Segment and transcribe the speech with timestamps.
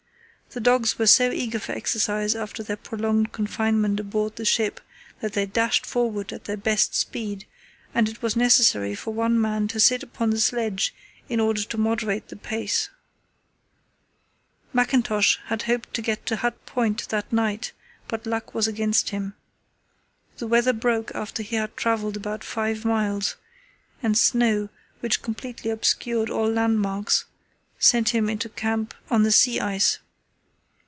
[0.53, 4.81] The dogs were so eager for exercise after their prolonged confinement aboard the ship
[5.21, 7.45] that they dashed forward at their best speed,
[7.93, 10.93] and it was necessary for one man to sit upon the sledge
[11.29, 12.89] in order to moderate the pace.
[14.73, 17.71] Mackintosh had hoped to get to Hut Point that night,
[18.09, 19.35] but luck was against him.
[20.35, 23.37] The weather broke after he had travelled about five miles,
[24.03, 24.67] and snow,
[24.99, 27.23] which completely obscured all landmarks,
[27.79, 29.99] sent him into camp on the sea ice.